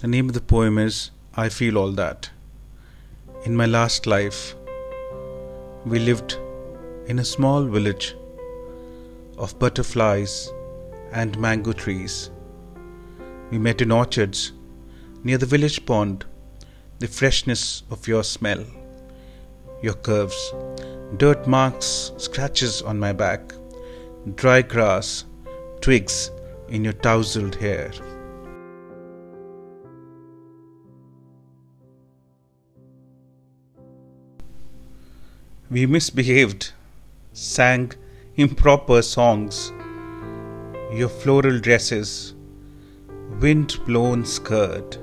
The 0.00 0.08
name 0.08 0.30
of 0.30 0.34
the 0.34 0.40
poem 0.40 0.78
is 0.78 1.10
I 1.34 1.50
Feel 1.50 1.76
All 1.76 1.92
That. 1.92 2.30
In 3.44 3.54
my 3.54 3.66
last 3.66 4.06
life, 4.06 4.54
we 5.84 5.98
lived 5.98 6.38
in 7.06 7.18
a 7.18 7.24
small 7.24 7.64
village 7.64 8.16
of 9.36 9.58
butterflies 9.58 10.50
and 11.12 11.38
mango 11.38 11.74
trees. 11.74 12.30
We 13.50 13.58
met 13.58 13.82
in 13.82 13.92
orchards 13.92 14.52
near 15.22 15.36
the 15.36 15.44
village 15.44 15.84
pond, 15.84 16.24
the 16.98 17.06
freshness 17.06 17.82
of 17.90 18.08
your 18.08 18.24
smell, 18.24 18.64
your 19.82 19.96
curves, 20.08 20.54
dirt 21.18 21.46
marks, 21.46 22.12
scratches 22.16 22.80
on 22.80 22.98
my 22.98 23.12
back, 23.12 23.52
dry 24.34 24.62
grass, 24.62 25.26
twigs 25.82 26.30
in 26.70 26.84
your 26.84 26.94
tousled 26.94 27.56
hair. 27.56 27.92
We 35.72 35.86
misbehaved, 35.86 36.72
sang 37.32 37.92
improper 38.34 39.02
songs, 39.02 39.72
your 40.92 41.08
floral 41.08 41.60
dresses, 41.60 42.34
wind 43.40 43.78
blown 43.86 44.24
skirt, 44.24 44.98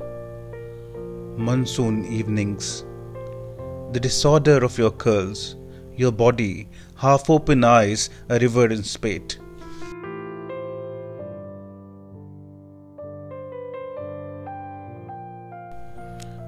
monsoon 1.38 2.03
evenings, 2.12 2.84
the 3.93 4.02
disorder 4.02 4.62
of 4.66 4.77
your 4.77 4.91
curls, 4.91 5.55
your 5.95 6.12
body, 6.12 6.68
half 6.98 7.29
open 7.29 7.63
eyes, 7.63 8.09
a 8.27 8.38
river 8.38 8.65
in 8.65 8.84
spate. 8.84 9.40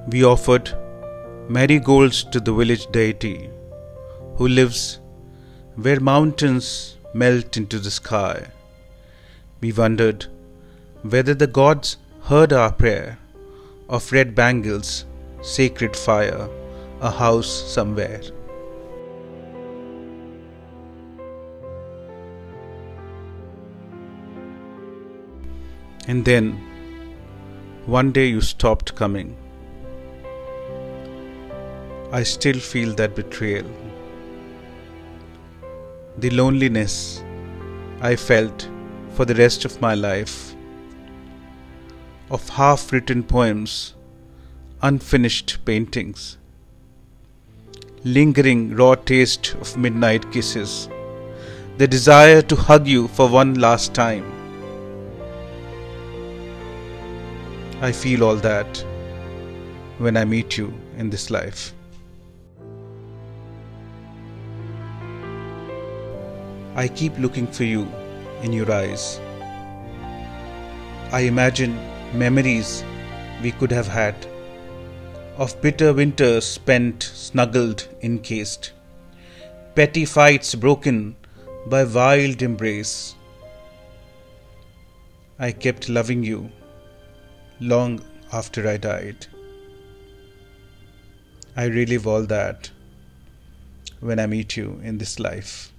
We 0.10 0.26
offered 0.26 0.74
marigolds 1.48 2.26
to 2.26 2.42
the 2.42 2.52
village 2.52 2.86
deity 2.92 3.50
who 4.40 4.48
lives 4.48 5.02
where 5.76 6.00
mountains 6.00 6.96
melt 7.14 7.58
into 7.58 7.78
the 7.78 7.92
sky. 7.92 8.48
We 9.60 9.74
wondered 9.74 10.28
whether 11.02 11.34
the 11.34 11.46
gods 11.46 11.98
heard 12.22 12.54
our 12.54 12.72
prayer 12.72 13.18
of 13.90 14.14
red 14.14 14.36
bangles, 14.36 15.04
sacred 15.42 15.94
fire, 15.94 16.48
a 17.02 17.12
house 17.12 17.52
somewhere. 17.74 18.22
And 26.08 26.24
then, 26.24 26.54
one 27.88 28.14
day 28.14 28.28
you 28.28 28.40
stopped 28.40 28.96
coming. 28.96 29.36
I 32.14 32.24
still 32.24 32.60
feel 32.72 32.96
that 32.96 33.16
betrayal. 33.16 33.70
The 36.22 36.30
loneliness 36.32 37.24
I 38.02 38.18
felt 38.18 38.68
for 39.14 39.24
the 39.24 39.36
rest 39.36 39.64
of 39.64 39.80
my 39.80 39.94
life. 39.96 40.54
Of 42.30 42.50
half 42.50 42.92
written 42.92 43.24
poems, 43.24 43.94
unfinished 44.82 45.64
paintings, 45.64 46.38
lingering 48.04 48.76
raw 48.76 48.96
taste 48.96 49.54
of 49.62 49.78
midnight 49.78 50.30
kisses, 50.34 50.90
the 51.78 51.88
desire 51.88 52.42
to 52.42 52.56
hug 52.58 52.86
you 52.86 53.08
for 53.08 53.30
one 53.30 53.54
last 53.54 53.94
time. 53.94 54.30
I 57.82 57.94
feel 57.94 58.26
all 58.26 58.36
that 58.36 58.86
when 60.00 60.18
I 60.18 60.26
meet 60.26 60.58
you 60.58 60.74
in 60.98 61.10
this 61.10 61.30
life. 61.30 61.74
I 66.80 66.88
keep 66.88 67.18
looking 67.20 67.46
for 67.46 67.66
you 67.66 67.92
in 68.42 68.54
your 68.54 68.72
eyes. 68.72 69.20
I 71.12 71.22
imagine 71.30 71.78
memories 72.14 72.86
we 73.44 73.52
could 73.52 73.72
have 73.74 73.88
had 73.88 74.16
of 75.36 75.62
bitter 75.62 75.92
winters 75.92 76.46
spent 76.46 77.04
snuggled, 77.04 77.86
encased, 78.02 78.72
petty 79.76 80.06
fights 80.06 80.56
broken 80.56 81.18
by 81.66 81.84
wild 81.84 82.42
embrace. 82.42 83.16
I 85.38 85.52
kept 85.52 85.90
loving 85.90 86.24
you 86.24 86.50
long 87.60 88.00
after 88.32 88.66
I 88.70 88.78
died. 88.78 89.28
I 91.58 91.66
relive 91.66 92.08
all 92.08 92.24
that 92.28 92.72
when 94.00 94.18
I 94.18 94.28
meet 94.28 94.56
you 94.56 94.80
in 94.82 94.98
this 94.98 95.20
life. 95.20 95.74